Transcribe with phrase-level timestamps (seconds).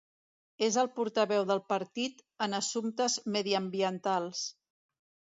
[0.67, 4.41] És el portaveu del partit en assumptes mediambientals.